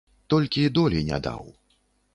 [0.33, 1.45] Толькі долі не даў.